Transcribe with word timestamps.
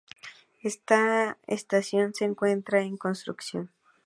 Esta 0.63 1.37
estación 1.45 2.15
se 2.15 2.25
encuentra 2.25 2.81
en 2.81 2.97
construcción. 2.97 3.69